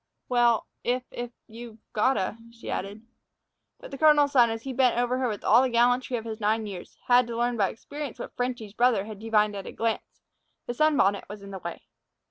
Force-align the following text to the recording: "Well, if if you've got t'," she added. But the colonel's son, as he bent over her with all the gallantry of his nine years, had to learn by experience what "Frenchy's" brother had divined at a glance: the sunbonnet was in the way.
"Well, 0.29 0.65
if 0.83 1.03
if 1.11 1.29
you've 1.45 1.77
got 1.93 2.15
t'," 2.15 2.51
she 2.51 2.71
added. 2.71 3.05
But 3.79 3.91
the 3.91 3.99
colonel's 3.99 4.31
son, 4.31 4.49
as 4.49 4.63
he 4.63 4.73
bent 4.73 4.97
over 4.97 5.19
her 5.19 5.27
with 5.27 5.43
all 5.43 5.61
the 5.61 5.69
gallantry 5.69 6.17
of 6.17 6.25
his 6.25 6.39
nine 6.39 6.65
years, 6.65 6.97
had 7.05 7.27
to 7.27 7.37
learn 7.37 7.55
by 7.55 7.69
experience 7.69 8.17
what 8.17 8.35
"Frenchy's" 8.35 8.73
brother 8.73 9.05
had 9.05 9.19
divined 9.19 9.55
at 9.55 9.67
a 9.67 9.71
glance: 9.71 10.23
the 10.65 10.73
sunbonnet 10.73 11.29
was 11.29 11.43
in 11.43 11.51
the 11.51 11.59
way. 11.59 11.83